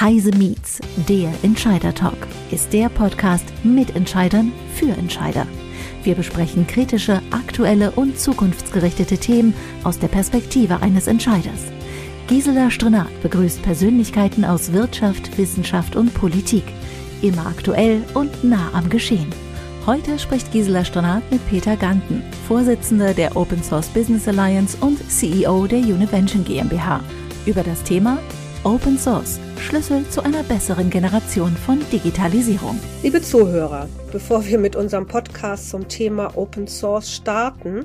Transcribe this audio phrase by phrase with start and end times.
[0.00, 0.78] Heise Meets,
[1.08, 5.44] der Entscheider Talk, ist der Podcast mit Entscheidern für Entscheider.
[6.04, 11.64] Wir besprechen kritische, aktuelle und zukunftsgerichtete Themen aus der Perspektive eines Entscheiders.
[12.28, 16.64] Gisela Strenat begrüßt Persönlichkeiten aus Wirtschaft, Wissenschaft und Politik.
[17.20, 19.26] Immer aktuell und nah am Geschehen.
[19.84, 25.66] Heute spricht Gisela Strenat mit Peter Ganten, Vorsitzender der Open Source Business Alliance und CEO
[25.66, 27.00] der Univention GmbH,
[27.46, 28.18] über das Thema
[28.62, 32.78] Open Source, Schlüssel zu einer besseren Generation von Digitalisierung.
[33.02, 37.84] Liebe Zuhörer, bevor wir mit unserem Podcast zum Thema Open Source starten,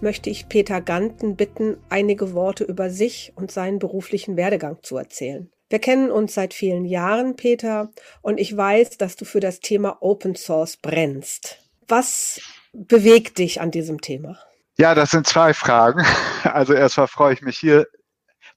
[0.00, 5.50] möchte ich Peter Ganten bitten, einige Worte über sich und seinen beruflichen Werdegang zu erzählen.
[5.70, 7.90] Wir kennen uns seit vielen Jahren, Peter,
[8.22, 11.58] und ich weiß, dass du für das Thema Open Source brennst.
[11.86, 12.40] Was
[12.72, 14.38] bewegt dich an diesem Thema?
[14.78, 16.04] Ja, das sind zwei Fragen.
[16.44, 17.88] Also erstmal freue ich mich hier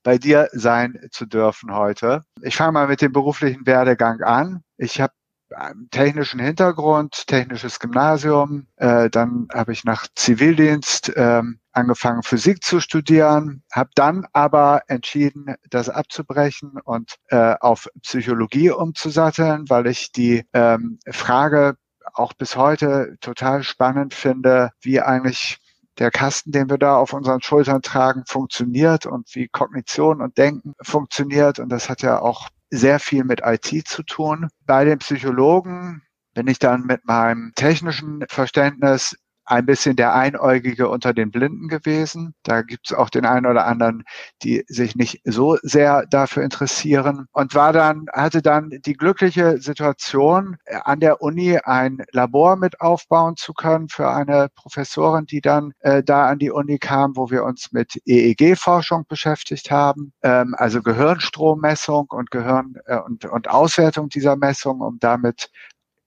[0.04, 2.23] bei dir sein zu dürfen heute.
[2.41, 4.64] Ich fange mal mit dem beruflichen Werdegang an.
[4.77, 5.14] Ich habe
[5.55, 8.68] einen technischen Hintergrund, technisches Gymnasium.
[8.77, 15.55] Äh, dann habe ich nach Zivildienst ähm, angefangen, Physik zu studieren, habe dann aber entschieden,
[15.70, 21.76] das abzubrechen und äh, auf Psychologie umzusatteln, weil ich die ähm, Frage
[22.13, 25.60] auch bis heute total spannend finde, wie eigentlich
[25.99, 30.73] der Kasten, den wir da auf unseren Schultern tragen, funktioniert und wie Kognition und Denken
[30.81, 31.59] funktioniert.
[31.59, 34.49] Und das hat ja auch sehr viel mit IT zu tun.
[34.65, 36.01] Bei den Psychologen
[36.34, 42.34] bin ich dann mit meinem technischen Verständnis ein bisschen der Einäugige unter den Blinden gewesen.
[42.43, 44.03] Da gibt es auch den einen oder anderen,
[44.43, 50.57] die sich nicht so sehr dafür interessieren und war dann, hatte dann die glückliche Situation,
[50.84, 56.03] an der Uni ein Labor mit aufbauen zu können für eine Professorin, die dann äh,
[56.03, 62.07] da an die Uni kam, wo wir uns mit EEG-Forschung beschäftigt haben, ähm, also Gehirnstrommessung
[62.09, 65.50] und Gehirn äh, und, und Auswertung dieser Messung, um damit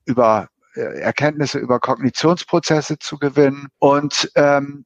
[0.06, 3.68] über Erkenntnisse über Kognitionsprozesse zu gewinnen.
[3.78, 4.84] Und ähm,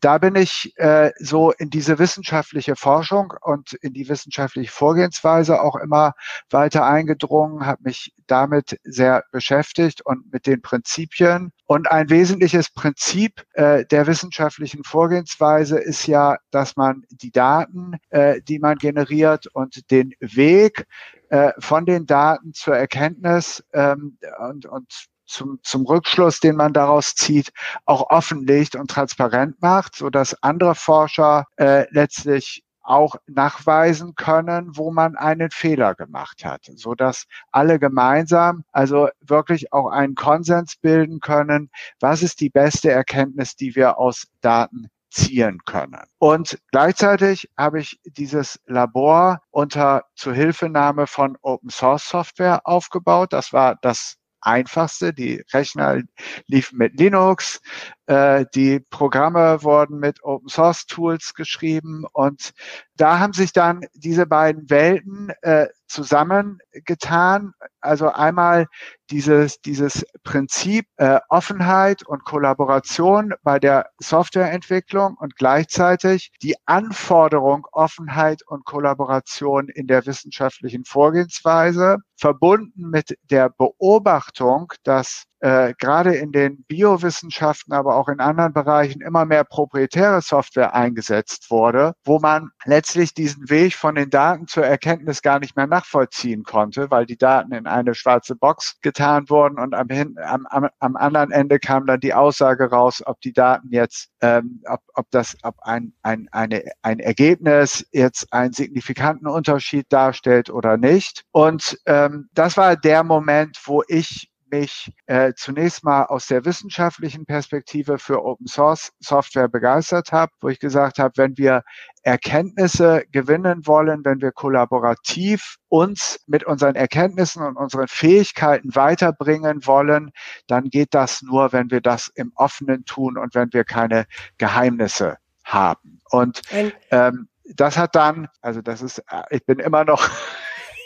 [0.00, 5.76] da bin ich äh, so in diese wissenschaftliche Forschung und in die wissenschaftliche Vorgehensweise auch
[5.76, 6.14] immer
[6.50, 11.52] weiter eingedrungen, habe mich damit sehr beschäftigt und mit den Prinzipien.
[11.66, 18.40] Und ein wesentliches Prinzip äh, der wissenschaftlichen Vorgehensweise ist ja, dass man die Daten, äh,
[18.42, 20.86] die man generiert und den Weg
[21.28, 27.14] äh, von den Daten zur Erkenntnis ähm, und, und zum, zum Rückschluss, den man daraus
[27.14, 27.52] zieht,
[27.84, 34.92] auch offenlegt und transparent macht, so dass andere Forscher äh, letztlich auch nachweisen können, wo
[34.92, 41.20] man einen Fehler gemacht hat, so dass alle gemeinsam also wirklich auch einen Konsens bilden
[41.20, 46.02] können, was ist die beste Erkenntnis, die wir aus Daten ziehen können.
[46.18, 53.32] Und gleichzeitig habe ich dieses Labor unter Zuhilfenahme von Open Source Software aufgebaut.
[53.32, 55.12] Das war das einfachste.
[55.12, 56.02] Die Rechner
[56.46, 57.60] liefen mit Linux,
[58.06, 62.52] äh, die Programme wurden mit Open Source Tools geschrieben und
[62.96, 67.52] da haben sich dann diese beiden Welten äh, zusammengetan.
[67.80, 68.66] Also einmal
[69.10, 78.42] dieses, dieses Prinzip äh, Offenheit und Kollaboration bei der Softwareentwicklung und gleichzeitig die Anforderung Offenheit
[78.46, 86.64] und Kollaboration in der wissenschaftlichen Vorgehensweise verbunden mit der Beobachtung, dass äh, gerade in den
[86.64, 93.14] Biowissenschaften, aber auch in anderen Bereichen immer mehr proprietäre Software eingesetzt wurde, wo man letztlich
[93.14, 97.52] diesen Weg von den Daten zur Erkenntnis gar nicht mehr nachvollziehen konnte, weil die Daten
[97.52, 99.86] in eine schwarze Box getan wurden und am,
[100.16, 104.62] am, am, am anderen Ende kam dann die Aussage raus, ob die Daten jetzt, ähm,
[104.66, 110.76] ob, ob das, ob ein, ein, eine, ein Ergebnis jetzt einen signifikanten Unterschied darstellt oder
[110.76, 111.22] nicht.
[111.30, 117.26] Und ähm, das war der Moment, wo ich mich äh, zunächst mal aus der wissenschaftlichen
[117.26, 121.62] Perspektive für Open Source Software begeistert habe, wo ich gesagt habe, wenn wir
[122.02, 130.10] Erkenntnisse gewinnen wollen, wenn wir kollaborativ uns mit unseren Erkenntnissen und unseren Fähigkeiten weiterbringen wollen,
[130.46, 134.06] dann geht das nur, wenn wir das im Offenen tun und wenn wir keine
[134.38, 136.00] Geheimnisse haben.
[136.10, 136.42] Und
[136.90, 140.08] ähm, das hat dann, also das ist, äh, ich bin immer noch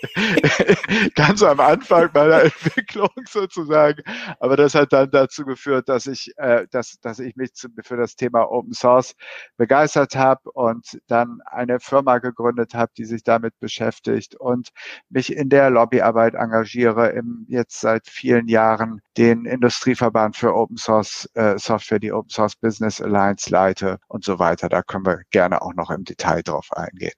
[1.15, 4.03] ganz am Anfang meiner Entwicklung sozusagen.
[4.39, 7.97] Aber das hat dann dazu geführt, dass ich, äh, dass, dass ich mich zu, für
[7.97, 9.15] das Thema Open Source
[9.57, 14.71] begeistert habe und dann eine Firma gegründet habe, die sich damit beschäftigt und
[15.09, 21.29] mich in der Lobbyarbeit engagiere, im jetzt seit vielen Jahren den Industrieverband für Open Source
[21.35, 24.69] äh, Software, die Open Source Business Alliance leite und so weiter.
[24.69, 27.13] Da können wir gerne auch noch im Detail drauf eingehen.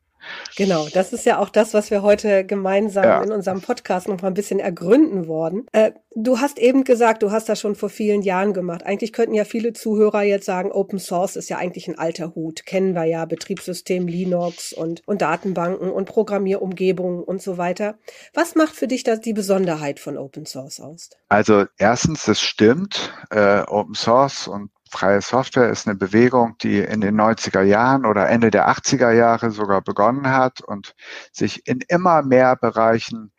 [0.56, 3.22] Genau, das ist ja auch das, was wir heute gemeinsam ja.
[3.22, 5.66] in unserem Podcast noch mal ein bisschen ergründen worden.
[5.72, 8.84] Äh, du hast eben gesagt, du hast das schon vor vielen Jahren gemacht.
[8.84, 12.66] Eigentlich könnten ja viele Zuhörer jetzt sagen, Open Source ist ja eigentlich ein alter Hut.
[12.66, 17.98] Kennen wir ja Betriebssystem Linux und, und Datenbanken und Programmierumgebungen und so weiter.
[18.34, 21.10] Was macht für dich das die Besonderheit von Open Source aus?
[21.28, 27.00] Also erstens, es stimmt, äh, Open Source und Freie Software ist eine Bewegung, die in
[27.00, 30.94] den 90er Jahren oder Ende der 80er Jahre sogar begonnen hat und
[31.32, 33.32] sich in immer mehr Bereichen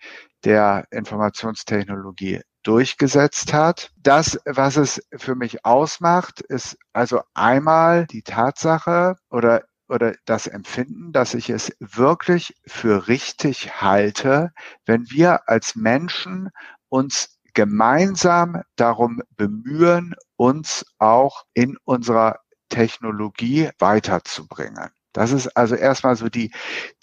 [0.44, 3.92] der Informationstechnologie durchgesetzt hat.
[3.98, 11.12] Das, was es für mich ausmacht, ist also einmal die Tatsache oder oder das Empfinden,
[11.12, 14.52] dass ich es wirklich für richtig halte,
[14.86, 16.50] wenn wir als Menschen
[16.90, 22.40] uns gemeinsam darum bemühen, uns auch in unserer
[22.70, 24.90] Technologie weiterzubringen.
[25.14, 26.52] Das ist also erstmal so die,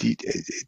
[0.01, 0.17] die,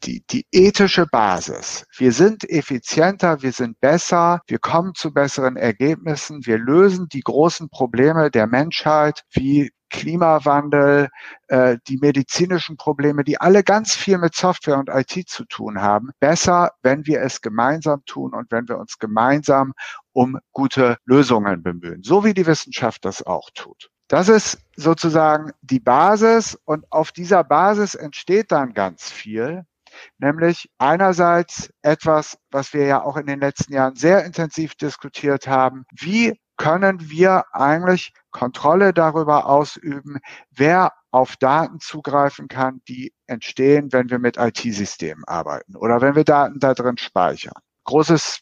[0.05, 1.84] die, die ethische Basis.
[1.96, 7.69] Wir sind effizienter, wir sind besser, wir kommen zu besseren Ergebnissen, wir lösen die großen
[7.69, 11.10] Probleme der Menschheit wie Klimawandel,
[11.48, 16.10] äh, die medizinischen Probleme, die alle ganz viel mit Software und IT zu tun haben,
[16.18, 19.74] besser, wenn wir es gemeinsam tun und wenn wir uns gemeinsam
[20.12, 23.90] um gute Lösungen bemühen, so wie die Wissenschaft das auch tut.
[24.08, 29.64] Das ist sozusagen die Basis und auf dieser Basis entsteht dann ganz viel,
[30.18, 35.84] nämlich einerseits etwas, was wir ja auch in den letzten Jahren sehr intensiv diskutiert haben,
[35.92, 40.19] wie können wir eigentlich Kontrolle darüber ausüben,
[40.50, 46.25] wer auf Daten zugreifen kann, die entstehen, wenn wir mit IT-Systemen arbeiten oder wenn wir
[46.25, 47.54] Daten da drin speichern.
[47.84, 48.40] Großes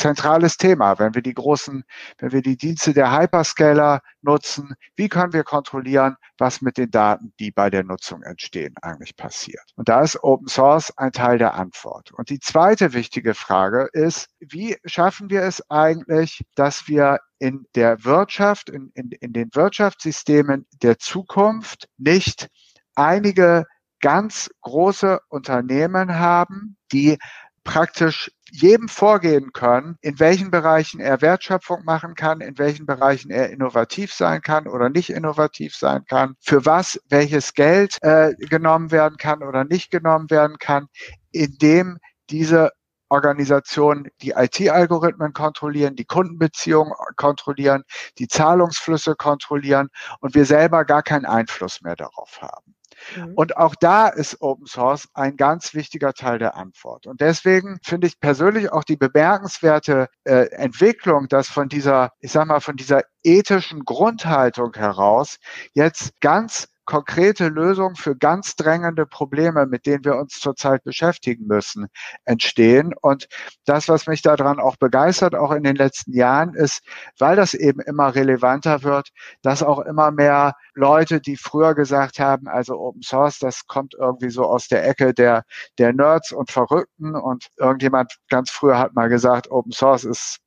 [0.00, 1.84] zentrales Thema, wenn wir die großen,
[2.18, 7.32] wenn wir die Dienste der Hyperscaler nutzen, wie können wir kontrollieren, was mit den Daten,
[7.38, 9.62] die bei der Nutzung entstehen, eigentlich passiert.
[9.76, 12.12] Und da ist Open Source ein Teil der Antwort.
[12.12, 18.04] Und die zweite wichtige Frage ist, wie schaffen wir es eigentlich, dass wir in der
[18.04, 22.48] Wirtschaft, in, in, in den Wirtschaftssystemen der Zukunft nicht
[22.94, 23.66] einige
[24.00, 27.18] ganz große Unternehmen haben, die
[27.64, 33.50] praktisch jedem vorgehen können, in welchen Bereichen er Wertschöpfung machen kann, in welchen Bereichen er
[33.50, 39.18] innovativ sein kann oder nicht innovativ sein kann, für was welches Geld äh, genommen werden
[39.18, 40.86] kann oder nicht genommen werden kann,
[41.30, 41.98] indem
[42.30, 42.70] diese
[43.10, 47.82] Organisationen die IT-Algorithmen kontrollieren, die Kundenbeziehungen kontrollieren,
[48.18, 49.88] die Zahlungsflüsse kontrollieren
[50.20, 52.76] und wir selber gar keinen Einfluss mehr darauf haben.
[53.16, 53.34] Mhm.
[53.34, 57.06] Und auch da ist Open Source ein ganz wichtiger Teil der Antwort.
[57.06, 62.46] Und deswegen finde ich persönlich auch die bemerkenswerte äh, Entwicklung, dass von dieser, ich sag
[62.46, 65.36] mal, von dieser ethischen Grundhaltung heraus
[65.74, 71.86] jetzt ganz konkrete Lösungen für ganz drängende Probleme, mit denen wir uns zurzeit beschäftigen müssen,
[72.24, 72.92] entstehen.
[73.00, 73.28] Und
[73.64, 76.82] das, was mich daran auch begeistert, auch in den letzten Jahren, ist,
[77.16, 79.10] weil das eben immer relevanter wird,
[79.40, 84.30] dass auch immer mehr Leute, die früher gesagt haben, also Open Source, das kommt irgendwie
[84.30, 85.44] so aus der Ecke der,
[85.78, 90.39] der Nerds und Verrückten und irgendjemand ganz früher hat mal gesagt, Open Source ist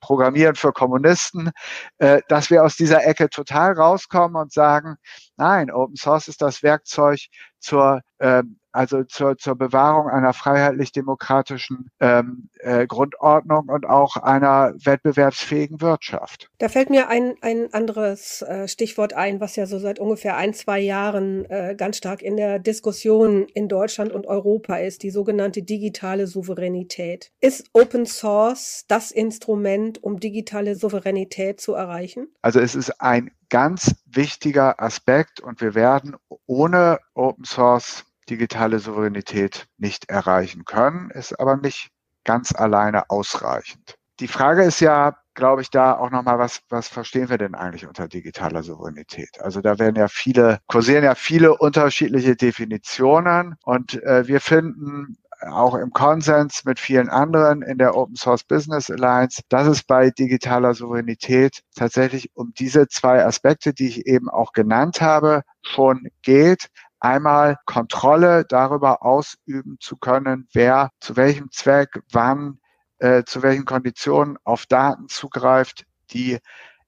[0.00, 1.50] Programmieren für Kommunisten,
[1.98, 4.96] äh, dass wir aus dieser Ecke total rauskommen und sagen,
[5.36, 7.20] nein, Open Source ist das Werkzeug
[7.58, 15.80] zur ähm, also zur, zur Bewahrung einer freiheitlich-demokratischen ähm, äh, Grundordnung und auch einer wettbewerbsfähigen
[15.80, 16.50] Wirtschaft.
[16.58, 20.54] Da fällt mir ein, ein anderes äh, Stichwort ein, was ja so seit ungefähr ein,
[20.54, 25.62] zwei Jahren äh, ganz stark in der Diskussion in Deutschland und Europa ist, die sogenannte
[25.62, 27.30] digitale Souveränität.
[27.40, 32.28] Ist Open Source das Instrument, um digitale Souveränität zu erreichen?
[32.42, 36.16] Also es ist ein ganz wichtiger Aspekt und wir werden
[36.46, 41.90] ohne Open Source digitale Souveränität nicht erreichen können, ist aber nicht
[42.24, 43.96] ganz alleine ausreichend.
[44.20, 47.86] Die Frage ist ja, glaube ich, da auch nochmal, was, was verstehen wir denn eigentlich
[47.86, 49.40] unter digitaler Souveränität?
[49.40, 55.18] Also da werden ja viele, kursieren ja viele unterschiedliche Definitionen und äh, wir finden
[55.50, 60.10] auch im Konsens mit vielen anderen in der Open Source Business Alliance, dass es bei
[60.10, 66.68] digitaler Souveränität tatsächlich um diese zwei Aspekte, die ich eben auch genannt habe, schon geht
[67.04, 72.60] einmal Kontrolle darüber ausüben zu können, wer zu welchem Zweck, wann,
[72.98, 76.38] äh, zu welchen Konditionen auf Daten zugreift, die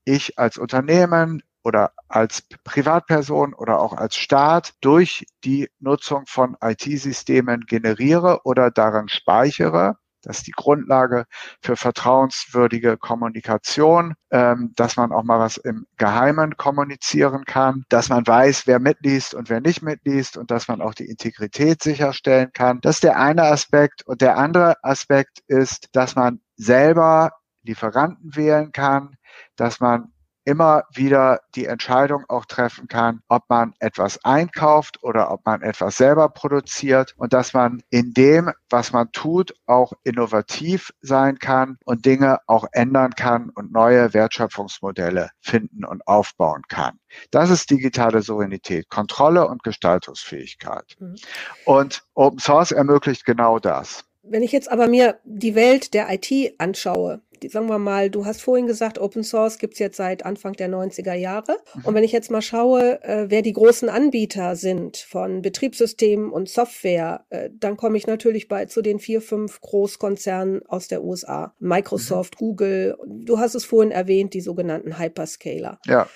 [0.07, 7.67] ich als Unternehmen oder als Privatperson oder auch als Staat durch die Nutzung von IT-Systemen
[7.67, 9.99] generiere oder darin speichere.
[10.27, 11.25] Das ist die Grundlage
[11.63, 18.27] für vertrauenswürdige Kommunikation, ähm, dass man auch mal was im Geheimen kommunizieren kann, dass man
[18.27, 22.81] weiß, wer mitliest und wer nicht mitliest und dass man auch die Integrität sicherstellen kann.
[22.81, 24.05] Das ist der eine Aspekt.
[24.05, 27.31] Und der andere Aspekt ist, dass man selber
[27.63, 29.17] Lieferanten wählen kann,
[29.55, 30.13] dass man
[30.47, 35.97] immer wieder die Entscheidung auch treffen kann, ob man etwas einkauft oder ob man etwas
[35.97, 42.07] selber produziert und dass man in dem, was man tut, auch innovativ sein kann und
[42.07, 47.01] Dinge auch ändern kann und neue Wertschöpfungsmodelle finden und aufbauen kann.
[47.33, 50.97] Das ist digitale Souveränität, Kontrolle und Gestaltungsfähigkeit.
[51.01, 51.17] Mhm.
[51.65, 54.05] Und Open Source ermöglicht genau das.
[54.29, 58.43] Wenn ich jetzt aber mir die Welt der IT anschaue, sagen wir mal, du hast
[58.43, 61.57] vorhin gesagt, Open Source gibt's jetzt seit Anfang der 90er Jahre.
[61.85, 66.49] Und wenn ich jetzt mal schaue, äh, wer die großen Anbieter sind von Betriebssystemen und
[66.49, 71.55] Software, äh, dann komme ich natürlich bei zu den vier, fünf Großkonzernen aus der USA.
[71.59, 72.39] Microsoft, mhm.
[72.39, 75.79] Google, du hast es vorhin erwähnt, die sogenannten Hyperscaler.
[75.87, 76.09] Ja.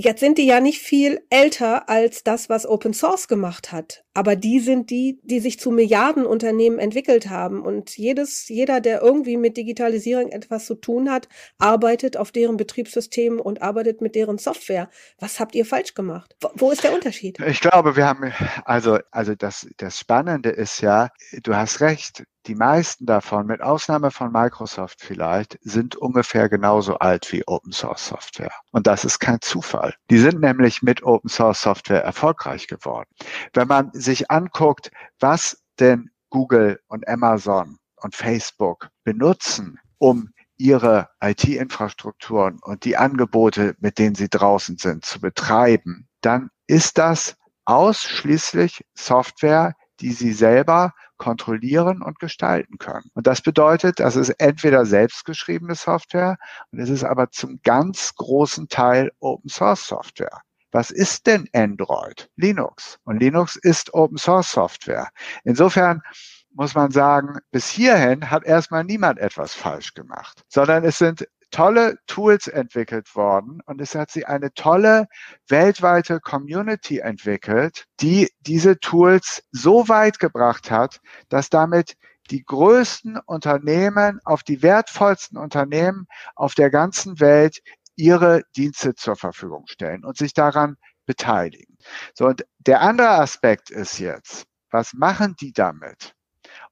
[0.00, 4.04] Jetzt sind die ja nicht viel älter als das, was Open Source gemacht hat.
[4.14, 7.62] Aber die sind die, die sich zu Milliardenunternehmen entwickelt haben.
[7.62, 11.28] Und jedes, jeder, der irgendwie mit Digitalisierung etwas zu tun hat,
[11.58, 14.88] arbeitet auf deren Betriebssystemen und arbeitet mit deren Software.
[15.18, 16.36] Was habt ihr falsch gemacht?
[16.54, 17.40] Wo ist der Unterschied?
[17.40, 18.32] Ich glaube, wir haben,
[18.64, 21.08] also, also das, das Spannende ist ja,
[21.42, 27.30] du hast recht die meisten davon, mit Ausnahme von Microsoft vielleicht, sind ungefähr genauso alt
[27.30, 28.52] wie Open Source Software.
[28.72, 29.94] Und das ist kein Zufall.
[30.10, 33.08] Die sind nämlich mit Open Source Software erfolgreich geworden.
[33.52, 34.90] Wenn man sich anguckt,
[35.20, 43.98] was denn Google und Amazon und Facebook benutzen, um ihre IT-Infrastrukturen und die Angebote, mit
[43.98, 47.36] denen sie draußen sind, zu betreiben, dann ist das
[47.66, 53.10] ausschließlich Software, die sie selber kontrollieren und gestalten können.
[53.14, 56.38] Und das bedeutet, das ist entweder selbstgeschriebene Software
[56.72, 60.40] und es ist aber zum ganz großen Teil Open Source Software.
[60.70, 62.28] Was ist denn Android?
[62.36, 62.98] Linux.
[63.04, 65.08] Und Linux ist Open Source Software.
[65.44, 66.02] Insofern
[66.54, 71.96] muss man sagen, bis hierhin hat erstmal niemand etwas falsch gemacht, sondern es sind tolle
[72.06, 75.06] Tools entwickelt worden und es hat sie eine tolle
[75.48, 81.96] weltweite Community entwickelt, die diese Tools so weit gebracht hat, dass damit
[82.30, 87.60] die größten Unternehmen auf die wertvollsten Unternehmen auf der ganzen Welt
[87.96, 90.76] ihre Dienste zur Verfügung stellen und sich daran
[91.06, 91.78] beteiligen.
[92.14, 96.14] So, und der andere Aspekt ist jetzt, was machen die damit?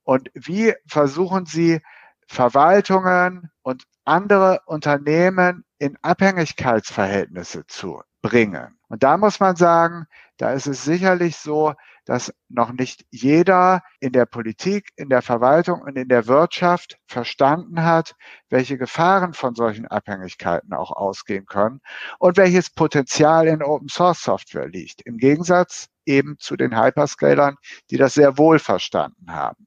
[0.05, 1.81] Und wie versuchen sie
[2.27, 8.79] Verwaltungen und andere Unternehmen in Abhängigkeitsverhältnisse zu bringen.
[8.89, 10.07] Und da muss man sagen,
[10.37, 15.83] da ist es sicherlich so, dass noch nicht jeder in der Politik, in der Verwaltung
[15.83, 18.15] und in der Wirtschaft verstanden hat,
[18.49, 21.81] welche Gefahren von solchen Abhängigkeiten auch ausgehen können
[22.19, 25.03] und welches Potenzial in Open Source Software liegt.
[25.03, 27.57] Im Gegensatz eben zu den Hyperscalern,
[27.91, 29.67] die das sehr wohl verstanden haben.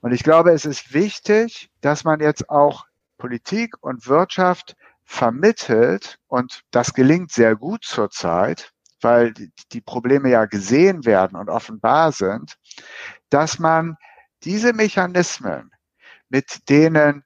[0.00, 2.86] Und ich glaube, es ist wichtig, dass man jetzt auch
[3.18, 9.34] Politik und Wirtschaft vermittelt, und das gelingt sehr gut zurzeit, weil
[9.72, 12.56] die Probleme ja gesehen werden und offenbar sind,
[13.28, 13.96] dass man
[14.44, 15.70] diese Mechanismen,
[16.28, 17.24] mit denen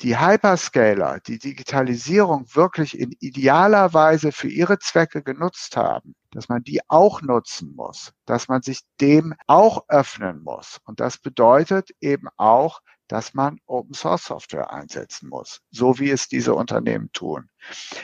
[0.00, 6.62] die Hyperscaler die Digitalisierung wirklich in idealer Weise für ihre Zwecke genutzt haben, dass man
[6.62, 10.80] die auch nutzen muss, dass man sich dem auch öffnen muss.
[10.84, 16.28] Und das bedeutet eben auch, dass man Open Source Software einsetzen muss, so wie es
[16.28, 17.48] diese Unternehmen tun.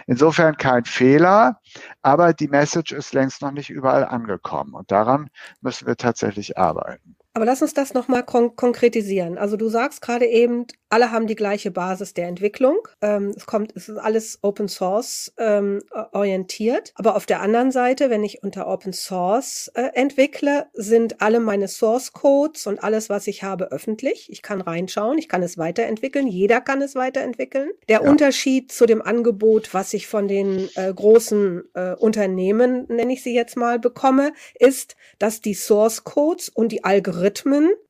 [0.07, 1.61] Insofern kein Fehler,
[2.03, 7.17] aber die Message ist längst noch nicht überall angekommen und daran müssen wir tatsächlich arbeiten.
[7.33, 9.39] Aber lass uns das nochmal kon konkretisieren.
[9.39, 12.77] Also du sagst gerade eben, alle haben die gleiche Basis der Entwicklung.
[13.01, 16.93] Ähm, es kommt, es ist alles Open Source ähm, orientiert.
[16.97, 21.69] Aber auf der anderen Seite, wenn ich unter Open Source äh, entwickle, sind alle meine
[21.69, 24.29] Source Codes und alles, was ich habe, öffentlich.
[24.31, 26.27] Ich kann reinschauen, ich kann es weiterentwickeln.
[26.27, 27.71] Jeder kann es weiterentwickeln.
[27.89, 28.11] Der ja.
[28.11, 33.35] Unterschied zu dem Angebot, was ich von den äh, großen äh, Unternehmen, nenne ich sie
[33.35, 37.21] jetzt mal, bekomme, ist, dass die Source Codes und die Algorithmen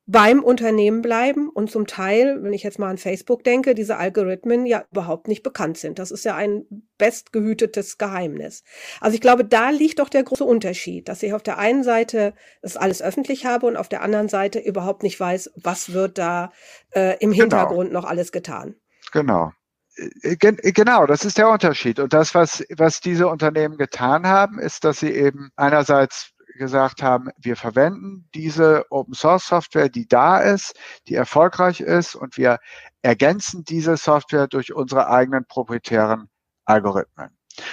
[0.06, 4.66] beim Unternehmen bleiben und zum Teil, wenn ich jetzt mal an Facebook denke, diese Algorithmen
[4.66, 6.00] ja überhaupt nicht bekannt sind.
[6.00, 6.64] Das ist ja ein
[6.98, 8.64] bestgehütetes Geheimnis.
[9.00, 12.34] Also ich glaube, da liegt doch der große Unterschied, dass ich auf der einen Seite
[12.60, 16.50] das alles öffentlich habe und auf der anderen Seite überhaupt nicht weiß, was wird da
[16.90, 17.42] äh, im genau.
[17.42, 18.74] Hintergrund noch alles getan.
[19.12, 19.52] Genau.
[19.96, 22.00] Äh, genau, das ist der Unterschied.
[22.00, 27.30] Und das, was, was diese Unternehmen getan haben, ist, dass sie eben einerseits gesagt haben,
[27.38, 32.58] wir verwenden diese Open Source Software, die da ist, die erfolgreich ist und wir
[33.00, 36.28] ergänzen diese Software durch unsere eigenen proprietären
[36.66, 37.30] Algorithmen.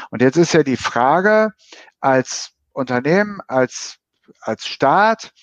[0.09, 1.51] Und jetzt ist ja die Frage
[1.99, 3.97] als Unternehmen, als,
[4.39, 5.33] als Staat,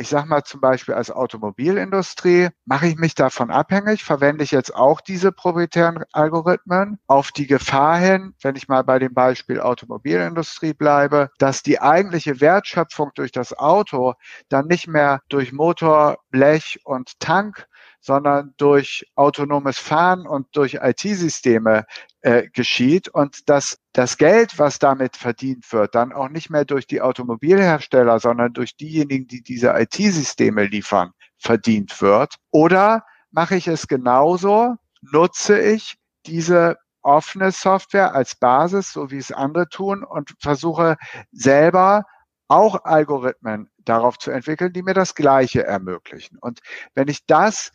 [0.00, 4.74] ich sage mal zum Beispiel als Automobilindustrie, mache ich mich davon abhängig, verwende ich jetzt
[4.74, 10.72] auch diese proprietären Algorithmen auf die Gefahr hin, wenn ich mal bei dem Beispiel Automobilindustrie
[10.72, 14.14] bleibe, dass die eigentliche Wertschöpfung durch das Auto
[14.48, 17.66] dann nicht mehr durch Motor, Blech und Tank
[18.00, 21.84] sondern durch autonomes Fahren und durch IT-Systeme
[22.22, 26.86] äh, geschieht und dass das Geld, was damit verdient wird, dann auch nicht mehr durch
[26.86, 32.36] die Automobilhersteller, sondern durch diejenigen, die diese IT-Systeme liefern, verdient wird.
[32.50, 39.32] Oder mache ich es genauso, nutze ich diese offene Software als Basis, so wie es
[39.32, 40.96] andere tun, und versuche
[41.32, 42.04] selber
[42.48, 46.36] auch Algorithmen darauf zu entwickeln, die mir das Gleiche ermöglichen.
[46.40, 46.60] Und
[46.94, 47.70] wenn ich das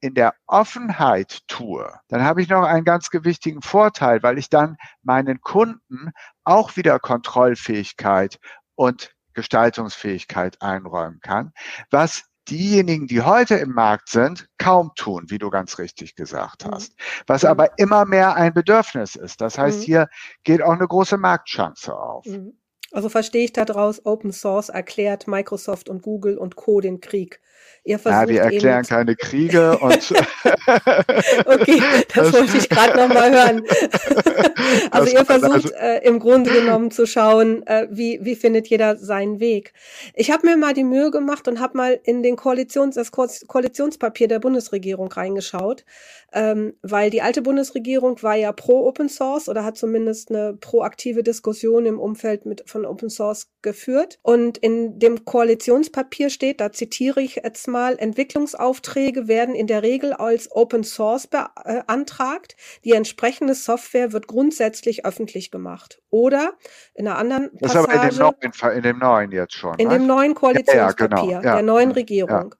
[0.00, 4.76] in der Offenheit tue, dann habe ich noch einen ganz gewichtigen Vorteil, weil ich dann
[5.02, 6.10] meinen Kunden
[6.44, 8.38] auch wieder Kontrollfähigkeit
[8.74, 11.52] und Gestaltungsfähigkeit einräumen kann,
[11.90, 16.70] was diejenigen, die heute im Markt sind, kaum tun, wie du ganz richtig gesagt mhm.
[16.72, 16.94] hast.
[17.26, 17.48] Was mhm.
[17.50, 19.40] aber immer mehr ein Bedürfnis ist.
[19.40, 19.82] Das heißt, mhm.
[19.82, 20.08] hier
[20.44, 22.24] geht auch eine große Marktchance auf.
[22.26, 22.58] Mhm.
[22.92, 26.80] Also verstehe ich daraus, Open Source erklärt Microsoft und Google und Co.
[26.80, 27.40] den Krieg.
[27.84, 29.92] Ihr versucht ja, wir erklären keine Kriege und.
[31.46, 31.80] okay,
[32.12, 33.62] das, das wollte ich gerade noch mal hören.
[34.90, 38.96] also ihr versucht also, äh, im Grunde genommen zu schauen, äh, wie wie findet jeder
[38.96, 39.72] seinen Weg.
[40.14, 43.26] Ich habe mir mal die Mühe gemacht und habe mal in den Koalitions das Ko
[43.46, 45.84] Koalitionspapier der Bundesregierung reingeschaut,
[46.32, 51.22] ähm, weil die alte Bundesregierung war ja pro Open Source oder hat zumindest eine proaktive
[51.22, 54.18] Diskussion im Umfeld mit von Open Source geführt.
[54.22, 60.12] Und in dem Koalitionspapier steht, da zitiere ich jetzt mal Entwicklungsaufträge werden in der Regel
[60.12, 62.54] als Open Source beantragt.
[62.84, 66.02] Die entsprechende Software wird grundsätzlich öffentlich gemacht.
[66.10, 66.52] Oder
[66.94, 67.96] in einer anderen das Passage.
[67.96, 69.78] Das ist aber in dem, neuen, in dem neuen jetzt schon.
[69.78, 69.94] In was?
[69.94, 71.30] dem neuen Koalitionspapier ja, ja, genau.
[71.30, 71.54] ja.
[71.54, 72.54] der neuen Regierung.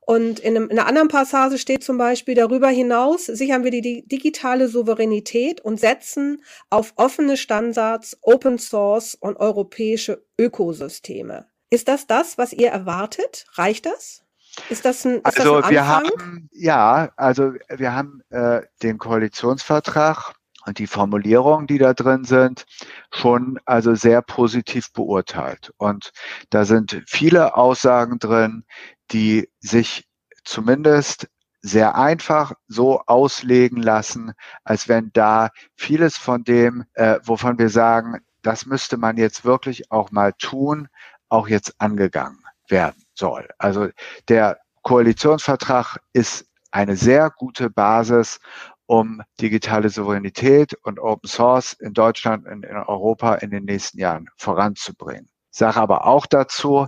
[0.00, 3.82] Und in, einem, in, einer anderen Passage steht zum Beispiel, darüber hinaus sichern wir die,
[3.82, 11.46] die digitale Souveränität und setzen auf offene Standards, Open Source und europäische Ökosysteme.
[11.70, 13.44] Ist das das, was ihr erwartet?
[13.54, 14.24] Reicht das?
[14.68, 18.98] Ist das ein, ist also das ein wir haben ja, also wir haben äh, den
[18.98, 20.34] Koalitionsvertrag
[20.66, 22.66] und die Formulierungen, die da drin sind,
[23.10, 25.72] schon also sehr positiv beurteilt.
[25.78, 26.12] Und
[26.50, 28.64] da sind viele Aussagen drin,
[29.10, 30.06] die sich
[30.44, 31.28] zumindest
[31.60, 34.32] sehr einfach so auslegen lassen,
[34.64, 39.90] als wenn da vieles von dem, äh, wovon wir sagen, das müsste man jetzt wirklich
[39.90, 40.88] auch mal tun,
[41.28, 43.48] auch jetzt angegangen werden soll.
[43.58, 43.88] Also
[44.28, 48.40] der Koalitionsvertrag ist eine sehr gute Basis,
[48.86, 54.28] um digitale Souveränität und Open Source in Deutschland und in Europa in den nächsten Jahren
[54.36, 55.28] voranzubringen.
[55.50, 56.86] Sage aber auch dazu,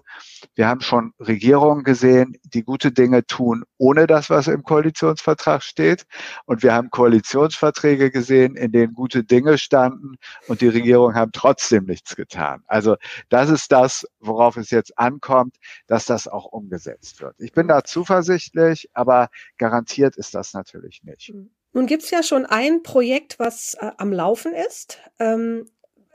[0.55, 6.07] wir haben schon Regierungen gesehen, die gute Dinge tun, ohne das, was im Koalitionsvertrag steht.
[6.45, 11.85] Und wir haben Koalitionsverträge gesehen, in denen gute Dinge standen und die Regierungen haben trotzdem
[11.85, 12.63] nichts getan.
[12.67, 12.97] Also
[13.29, 17.35] das ist das, worauf es jetzt ankommt, dass das auch umgesetzt wird.
[17.39, 21.33] Ich bin da zuversichtlich, aber garantiert ist das natürlich nicht.
[21.73, 24.99] Nun gibt es ja schon ein Projekt, was äh, am Laufen ist.
[25.19, 25.67] Ähm,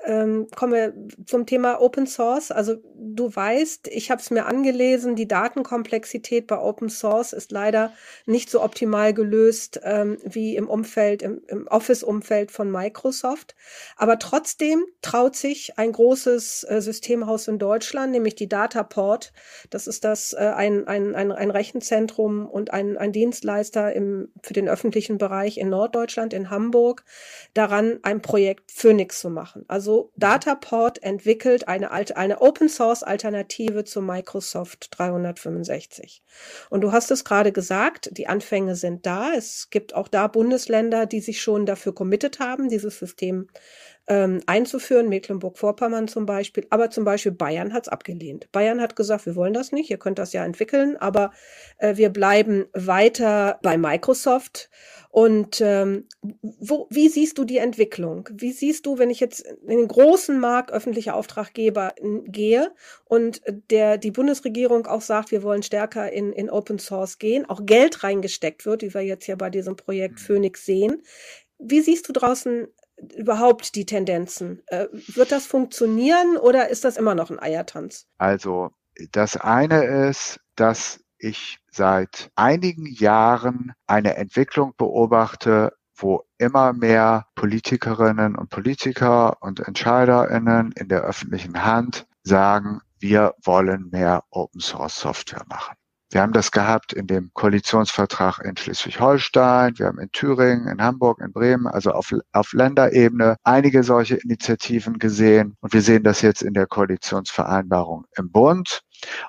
[0.05, 0.93] ähm, kommen wir
[1.25, 2.51] zum Thema Open Source.
[2.51, 7.91] Also du weißt, ich habe es mir angelesen, die Datenkomplexität bei Open Source ist leider
[8.25, 13.55] nicht so optimal gelöst ähm, wie im Umfeld, im, im Office-Umfeld von Microsoft.
[13.95, 19.33] Aber trotzdem traut sich ein großes äh, Systemhaus in Deutschland, nämlich die Dataport.
[19.71, 24.53] Das ist das äh, ein, ein, ein, ein Rechenzentrum und ein, ein Dienstleister im, für
[24.53, 27.03] den öffentlichen Bereich in Norddeutschland, in Hamburg,
[27.55, 29.65] daran ein Projekt Phoenix zu machen.
[29.67, 36.23] Also Dataport entwickelt eine, eine Open Source Alternative zu Microsoft 365.
[36.69, 39.33] Und du hast es gerade gesagt, die Anfänge sind da.
[39.33, 43.47] Es gibt auch da Bundesländer, die sich schon dafür committed haben, dieses System
[44.07, 48.51] ähm, einzuführen, Mecklenburg-Vorpommern zum Beispiel, aber zum Beispiel Bayern hat es abgelehnt.
[48.51, 51.31] Bayern hat gesagt, wir wollen das nicht, ihr könnt das ja entwickeln, aber
[51.77, 54.69] äh, wir bleiben weiter bei Microsoft.
[55.09, 56.09] Und ähm,
[56.41, 58.27] wo, wie siehst du die Entwicklung?
[58.33, 61.93] Wie siehst du, wenn ich jetzt in den großen Markt öffentlicher Auftraggeber
[62.25, 62.73] gehe
[63.05, 67.65] und der die Bundesregierung auch sagt, wir wollen stärker in, in Open Source gehen, auch
[67.65, 70.19] Geld reingesteckt wird, wie wir jetzt ja bei diesem Projekt mhm.
[70.19, 71.01] Phoenix sehen.
[71.59, 72.67] Wie siehst du draußen
[73.15, 74.61] überhaupt die Tendenzen?
[74.67, 78.07] Äh, wird das funktionieren oder ist das immer noch ein Eiertanz?
[78.17, 78.71] Also
[79.11, 88.35] das eine ist, dass ich seit einigen Jahren eine Entwicklung beobachte, wo immer mehr Politikerinnen
[88.35, 95.45] und Politiker und Entscheiderinnen in der öffentlichen Hand sagen, wir wollen mehr Open Source Software
[95.47, 95.75] machen.
[96.15, 101.19] Wir haben das gehabt in dem Koalitionsvertrag in Schleswig-Holstein, wir haben in Thüringen, in Hamburg,
[101.19, 105.57] in Bremen, also auf, auf Länderebene einige solche Initiativen gesehen.
[105.59, 108.79] Und wir sehen das jetzt in der Koalitionsvereinbarung im Bund.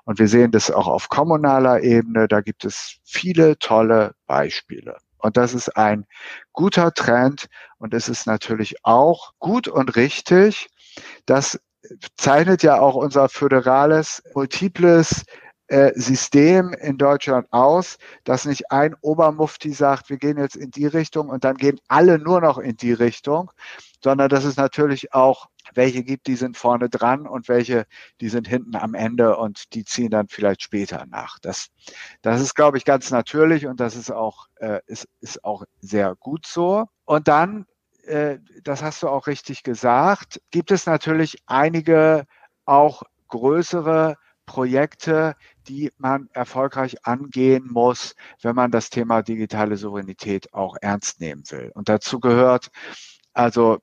[0.04, 2.28] Und wir sehen das auch auf kommunaler Ebene.
[2.28, 4.96] Da gibt es viele tolle Beispiele.
[5.18, 6.06] Und das ist ein
[6.52, 7.46] guter Trend.
[7.78, 10.68] Und es ist natürlich auch gut und richtig.
[11.24, 11.58] Das
[12.16, 15.24] zeichnet ja auch unser föderales, multiples
[15.68, 21.28] System in Deutschland aus, dass nicht ein Obermufti sagt, wir gehen jetzt in die Richtung
[21.28, 23.50] und dann gehen alle nur noch in die Richtung,
[24.02, 27.86] sondern dass es natürlich auch welche gibt, die sind vorne dran und welche,
[28.20, 31.38] die sind hinten am Ende und die ziehen dann vielleicht später nach.
[31.40, 31.68] Das,
[32.22, 36.14] das ist, glaube ich, ganz natürlich und das ist auch, äh, ist, ist auch sehr
[36.16, 36.86] gut so.
[37.04, 37.66] Und dann,
[38.04, 42.26] äh, das hast du auch richtig gesagt, gibt es natürlich einige
[42.64, 44.16] auch größere
[44.46, 45.34] Projekte,
[45.68, 51.70] die man erfolgreich angehen muss, wenn man das Thema digitale Souveränität auch ernst nehmen will.
[51.74, 52.70] Und dazu gehört
[53.34, 53.78] also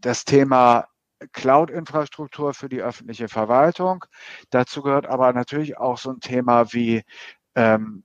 [0.00, 0.86] das Thema
[1.32, 4.04] Cloud-Infrastruktur für die öffentliche Verwaltung.
[4.50, 7.02] Dazu gehört aber natürlich auch so ein Thema wie
[7.54, 8.04] ähm,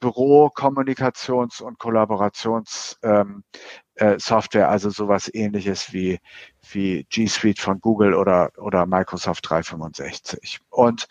[0.00, 3.44] Büro, Kommunikations- und Kollaborationssoftware, ähm,
[3.94, 6.18] äh, also sowas ähnliches wie,
[6.70, 10.60] wie G Suite von Google oder, oder Microsoft 365.
[10.70, 11.06] Und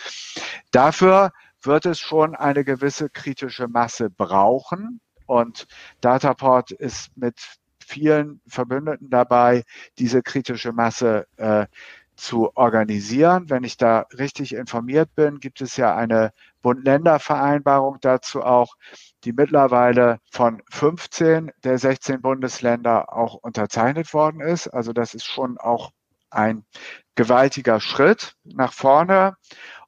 [0.72, 1.32] dafür
[1.62, 5.00] wird es schon eine gewisse kritische Masse brauchen.
[5.26, 5.68] Und
[6.02, 7.40] Dataport ist mit
[7.86, 9.64] vielen Verbündeten dabei,
[9.98, 11.66] diese kritische Masse äh,
[12.20, 13.50] zu organisieren.
[13.50, 18.76] Wenn ich da richtig informiert bin, gibt es ja eine Bund-Länder-Vereinbarung dazu auch,
[19.24, 24.68] die mittlerweile von 15 der 16 Bundesländer auch unterzeichnet worden ist.
[24.68, 25.92] Also das ist schon auch
[26.30, 26.66] ein
[27.16, 29.36] gewaltiger Schritt nach vorne.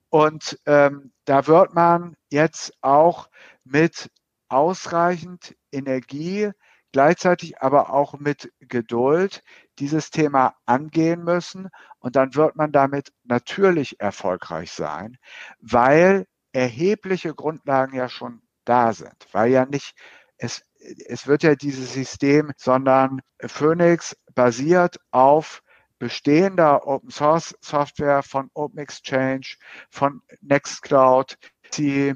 [0.10, 3.30] Und ähm, da wird man jetzt auch
[3.63, 4.10] mit
[4.50, 6.52] ausreichend Energie
[6.91, 9.43] gleichzeitig aber auch mit Geduld
[9.80, 11.69] dieses Thema angehen müssen.
[11.99, 15.17] Und dann wird man damit natürlich erfolgreich sein,
[15.60, 19.95] weil erhebliche Grundlagen ja schon da sind, weil ja nicht
[20.38, 20.63] es
[21.08, 25.62] es wird ja dieses System, sondern Phoenix basiert auf
[25.99, 29.45] bestehender Open Source Software von Open Exchange,
[29.91, 31.38] von Nextcloud,
[31.75, 32.15] die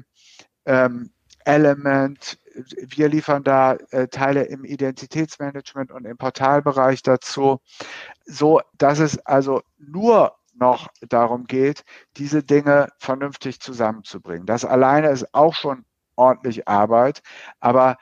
[0.64, 1.12] ähm,
[1.44, 7.60] Element, wir liefern da äh, Teile im Identitätsmanagement und im Portalbereich dazu,
[8.24, 11.84] so dass es also nur noch darum geht,
[12.16, 14.46] diese Dinge vernünftig zusammenzubringen.
[14.46, 15.84] Das alleine ist auch schon
[16.16, 17.22] ordentlich Arbeit,
[17.60, 17.98] aber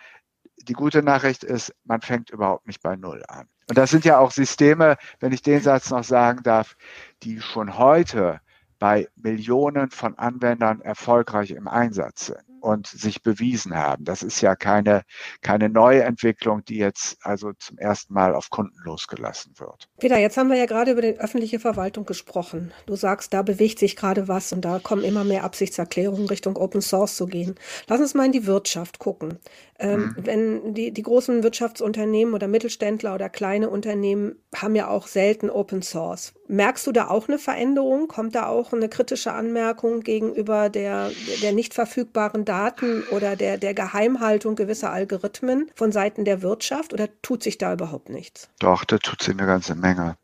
[0.63, 3.49] die gute Nachricht ist, man fängt überhaupt nicht bei Null an.
[3.69, 6.77] Und das sind ja auch Systeme, wenn ich den Satz noch sagen darf,
[7.23, 8.41] die schon heute
[8.79, 14.05] bei Millionen von Anwendern erfolgreich im Einsatz sind und sich bewiesen haben.
[14.05, 15.03] Das ist ja keine,
[15.43, 19.89] keine neue Entwicklung, die jetzt also zum ersten Mal auf Kunden losgelassen wird.
[19.99, 22.73] Peter, jetzt haben wir ja gerade über die öffentliche Verwaltung gesprochen.
[22.87, 26.81] Du sagst, da bewegt sich gerade was und da kommen immer mehr Absichtserklärungen Richtung Open
[26.81, 27.55] Source zu gehen.
[27.87, 29.39] Lass uns mal in die Wirtschaft gucken.
[29.79, 30.27] Ähm, mhm.
[30.27, 35.83] Wenn die, die großen Wirtschaftsunternehmen oder Mittelständler oder kleine Unternehmen haben ja auch selten Open
[35.83, 36.33] Source.
[36.47, 38.07] Merkst du da auch eine Veränderung?
[38.07, 41.11] Kommt da auch eine kritische Anmerkung gegenüber der,
[41.43, 47.09] der nicht verfügbaren Daten oder der, der Geheimhaltung gewisser Algorithmen von Seiten der Wirtschaft oder
[47.23, 48.51] tut sich da überhaupt nichts?
[48.61, 50.17] Doch, da tut sich eine ganze Menge.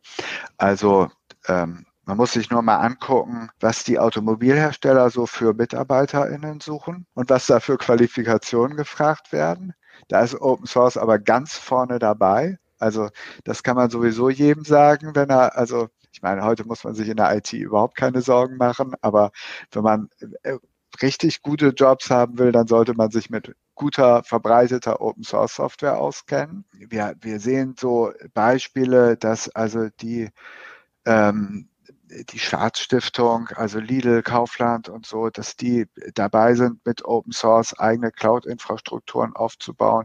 [0.59, 1.09] Also
[1.49, 7.31] ähm, man muss sich nur mal angucken, was die Automobilhersteller so für MitarbeiterInnen suchen und
[7.31, 9.75] was da für Qualifikationen gefragt werden.
[10.09, 12.59] Da ist Open Source aber ganz vorne dabei.
[12.81, 13.11] Also
[13.45, 17.09] das kann man sowieso jedem sagen, wenn er, also ich meine, heute muss man sich
[17.09, 19.31] in der IT überhaupt keine Sorgen machen, aber
[19.71, 20.09] wenn man
[20.43, 20.57] äh,
[21.01, 25.97] richtig gute Jobs haben will, dann sollte man sich mit guter, verbreiteter Open Source Software
[25.97, 26.65] auskennen.
[26.73, 30.29] Wir, wir sehen so Beispiele, dass also die
[31.07, 31.70] ähm,
[32.33, 38.11] die Staatsstiftung, also Lidl, Kaufland und so, dass die dabei sind, mit Open Source eigene
[38.11, 40.05] Cloud-Infrastrukturen aufzubauen.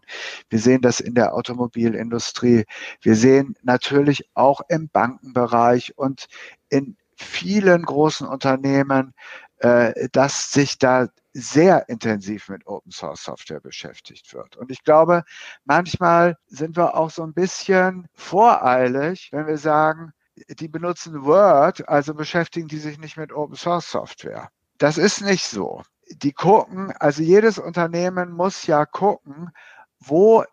[0.50, 2.66] Wir sehen das in der Automobilindustrie.
[3.02, 6.28] Wir sehen natürlich auch im Bankenbereich und
[6.70, 9.14] in vielen großen Unternehmen,
[9.60, 14.56] äh, dass sich da sehr intensiv mit Open Source Software beschäftigt wird.
[14.58, 15.24] Und ich glaube,
[15.66, 20.14] manchmal sind wir auch so ein bisschen voreilig, wenn wir sagen,
[20.50, 24.50] die benutzen Word, also beschäftigen die sich nicht mit Open Source Software.
[24.78, 25.84] Das ist nicht so.
[26.10, 29.52] Die gucken, also jedes Unternehmen muss ja gucken,
[30.00, 30.44] wo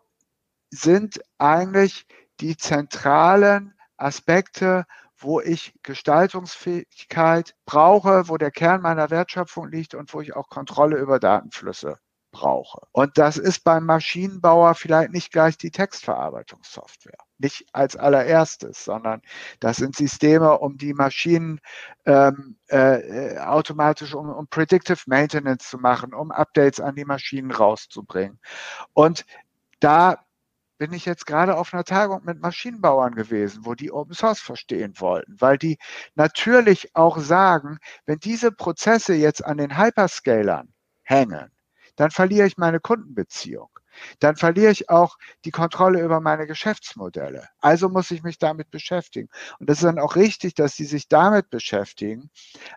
[0.69, 2.07] sind eigentlich
[2.39, 4.85] die zentralen Aspekte,
[5.17, 10.97] wo ich Gestaltungsfähigkeit brauche, wo der Kern meiner Wertschöpfung liegt und wo ich auch Kontrolle
[10.97, 11.99] über Datenflüsse
[12.33, 12.81] brauche.
[12.91, 17.17] Und das ist beim Maschinenbauer vielleicht nicht gleich die Textverarbeitungssoftware.
[17.37, 19.21] Nicht als allererstes, sondern
[19.61, 21.61] das sind Systeme, um die Maschinen
[22.05, 28.39] ähm, äh, automatisch, um, um Predictive Maintenance zu machen, um Updates an die Maschinen rauszubringen.
[28.93, 29.25] Und
[29.79, 30.25] da
[30.77, 34.93] bin ich jetzt gerade auf einer Tagung mit Maschinenbauern gewesen, wo die Open Source verstehen
[34.97, 35.77] wollten, weil die
[36.15, 41.51] natürlich auch sagen, wenn diese Prozesse jetzt an den Hyperscalern hängen,
[41.95, 43.69] dann verliere ich meine Kundenbeziehung
[44.19, 47.47] dann verliere ich auch die Kontrolle über meine Geschäftsmodelle.
[47.59, 49.29] Also muss ich mich damit beschäftigen.
[49.59, 52.29] Und das ist dann auch richtig, dass sie sich damit beschäftigen.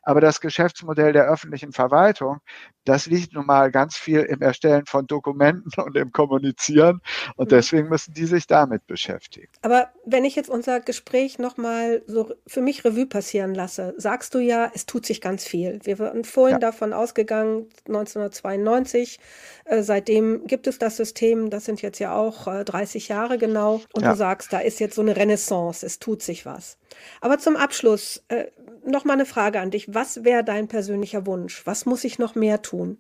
[0.03, 2.41] Aber das Geschäftsmodell der öffentlichen Verwaltung,
[2.85, 7.01] das liegt nun mal ganz viel im Erstellen von Dokumenten und im Kommunizieren.
[7.37, 7.57] Und mhm.
[7.57, 9.49] deswegen müssen die sich damit beschäftigen.
[9.63, 14.39] Aber wenn ich jetzt unser Gespräch nochmal so für mich Revue passieren lasse, sagst du
[14.39, 15.81] ja, es tut sich ganz viel.
[15.83, 16.59] Wir waren vorhin ja.
[16.61, 19.19] davon ausgegangen, 1992,
[19.65, 23.83] äh, seitdem gibt es das System, das sind jetzt ja auch äh, 30 Jahre genau.
[23.93, 24.13] Und ja.
[24.13, 26.79] du sagst, da ist jetzt so eine Renaissance, es tut sich was.
[27.21, 28.47] Aber zum Abschluss äh,
[28.87, 29.93] noch mal eine Frage an dich.
[29.93, 31.67] Was wäre dein persönlicher Wunsch?
[31.67, 32.99] Was muss ich noch mehr tun?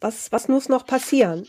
[0.00, 1.46] Was, was muss noch passieren?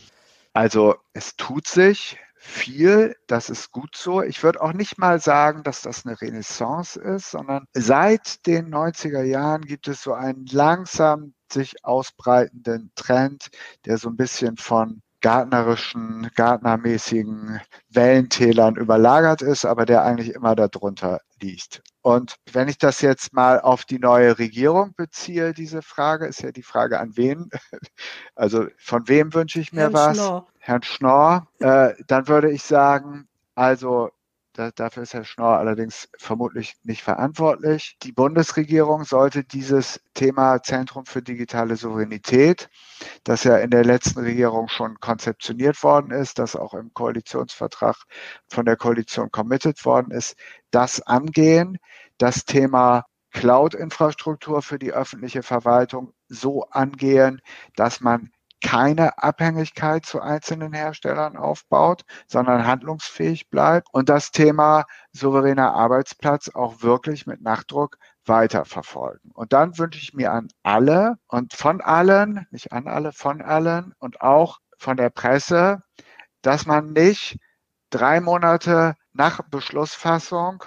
[0.52, 4.22] Also es tut sich viel, das ist gut so.
[4.22, 9.22] Ich würde auch nicht mal sagen, dass das eine Renaissance ist, sondern seit den 90er
[9.22, 13.48] Jahren gibt es so einen langsam sich ausbreitenden Trend,
[13.84, 21.20] der so ein bisschen von gärtnerischen, gärtnermäßigen Wellentälern überlagert ist, aber der eigentlich immer darunter
[21.40, 21.82] liegt.
[22.02, 26.52] Und wenn ich das jetzt mal auf die neue Regierung beziehe, diese Frage, ist ja
[26.52, 27.50] die Frage an wen.
[28.34, 30.16] Also von wem wünsche ich mir Herrn was?
[30.16, 30.46] Schnorr.
[30.58, 31.48] Herrn Schnorr.
[31.58, 34.10] Äh, dann würde ich sagen, also
[34.58, 37.96] da, dafür ist Herr Schnorr allerdings vermutlich nicht verantwortlich.
[38.02, 42.68] Die Bundesregierung sollte dieses Thema Zentrum für digitale Souveränität,
[43.22, 47.96] das ja in der letzten Regierung schon konzeptioniert worden ist, das auch im Koalitionsvertrag
[48.48, 50.36] von der Koalition committed worden ist,
[50.72, 51.78] das angehen.
[52.18, 57.40] Das Thema Cloud-Infrastruktur für die öffentliche Verwaltung so angehen,
[57.76, 65.74] dass man keine Abhängigkeit zu einzelnen Herstellern aufbaut, sondern handlungsfähig bleibt und das Thema souveräner
[65.74, 69.30] Arbeitsplatz auch wirklich mit Nachdruck weiterverfolgen.
[69.32, 73.94] Und dann wünsche ich mir an alle und von allen, nicht an alle, von allen
[73.98, 75.82] und auch von der Presse,
[76.42, 77.38] dass man nicht
[77.90, 80.64] drei Monate nach Beschlussfassung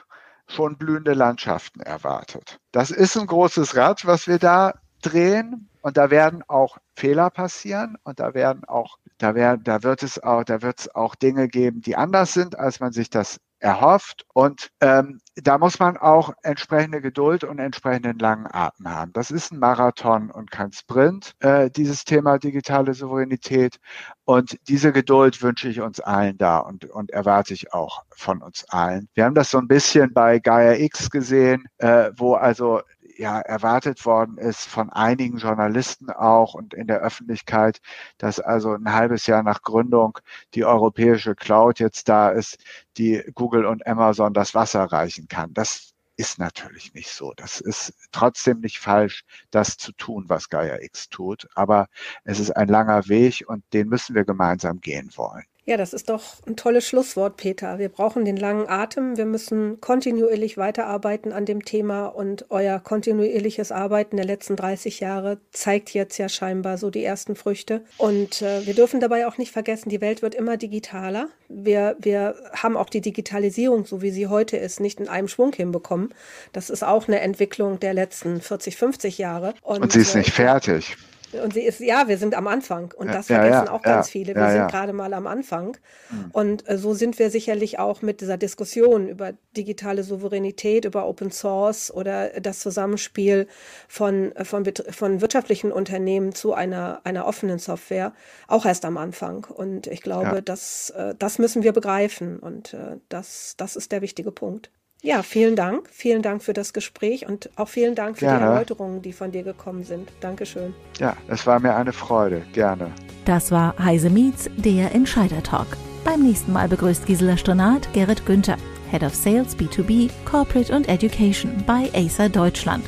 [0.47, 2.59] schon blühende Landschaften erwartet.
[2.71, 5.69] Das ist ein großes Rad, was wir da drehen.
[5.81, 10.21] Und da werden auch Fehler passieren und da werden auch, da werden, da wird es
[10.21, 14.25] auch, da wird es auch Dinge geben, die anders sind, als man sich das erhofft.
[14.33, 19.13] Und ähm, da muss man auch entsprechende Geduld und entsprechenden langen Atem haben.
[19.13, 23.77] Das ist ein Marathon und kein Sprint, äh, dieses Thema digitale Souveränität.
[24.25, 28.65] Und diese Geduld wünsche ich uns allen da und, und erwarte ich auch von uns
[28.69, 29.07] allen.
[29.13, 32.81] Wir haben das so ein bisschen bei Gaia X gesehen, äh, wo also
[33.17, 37.81] ja erwartet worden ist von einigen Journalisten auch und in der Öffentlichkeit,
[38.17, 40.19] dass also ein halbes Jahr nach Gründung
[40.53, 42.57] die europäische Cloud jetzt da ist,
[42.97, 45.53] die Google und Amazon das Wasser reichen kann.
[45.53, 47.33] Das ist natürlich nicht so.
[47.35, 51.47] Das ist trotzdem nicht falsch, das zu tun, was Gaia X tut.
[51.55, 51.87] Aber
[52.23, 55.45] es ist ein langer Weg und den müssen wir gemeinsam gehen wollen.
[55.63, 57.77] Ja, das ist doch ein tolles Schlusswort, Peter.
[57.77, 59.15] Wir brauchen den langen Atem.
[59.15, 65.37] Wir müssen kontinuierlich weiterarbeiten an dem Thema und euer kontinuierliches Arbeiten der letzten 30 Jahre
[65.51, 67.85] zeigt jetzt ja scheinbar so die ersten Früchte.
[67.97, 71.29] Und äh, wir dürfen dabei auch nicht vergessen, die Welt wird immer digitaler.
[71.47, 75.53] Wir, wir haben auch die Digitalisierung, so wie sie heute ist, nicht in einem Schwung
[75.53, 76.11] hinbekommen.
[76.53, 79.53] Das ist auch eine Entwicklung der letzten 40, 50 Jahre.
[79.61, 80.97] Und, und sie ist nicht fertig.
[81.33, 82.93] Und sie ist, ja, wir sind am Anfang.
[82.95, 84.35] Und das ja, vergessen ja, auch ganz ja, viele.
[84.35, 85.77] Wir sind gerade mal am Anfang.
[86.09, 86.29] Mhm.
[86.31, 91.31] Und äh, so sind wir sicherlich auch mit dieser Diskussion über digitale Souveränität, über Open
[91.31, 93.47] Source oder das Zusammenspiel
[93.87, 98.13] von, äh, von, von wirtschaftlichen Unternehmen zu einer, einer offenen Software
[98.47, 99.45] auch erst am Anfang.
[99.45, 102.39] Und ich glaube, das, äh, das müssen wir begreifen.
[102.39, 104.71] Und äh, das, das ist der wichtige Punkt.
[105.03, 105.89] Ja, vielen Dank.
[105.91, 108.39] Vielen Dank für das Gespräch und auch vielen Dank für Gerne.
[108.39, 110.09] die Erläuterungen, die von dir gekommen sind.
[110.19, 110.75] Dankeschön.
[110.99, 112.43] Ja, es war mir eine Freude.
[112.53, 112.91] Gerne.
[113.25, 115.67] Das war Heise Meets, der Entscheider Talk.
[116.05, 118.57] Beim nächsten Mal begrüßt Gisela Stonat Gerrit Günther,
[118.91, 122.85] Head of Sales B2B, Corporate und Education bei Acer Deutschland.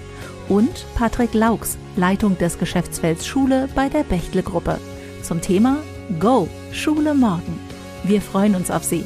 [0.50, 4.80] Und Patrick Laux, Leitung des Geschäftsfelds Schule bei der Bechtle Gruppe.
[5.24, 5.78] Zum Thema
[6.20, 7.60] Go, Schule morgen.
[8.04, 9.04] Wir freuen uns auf Sie.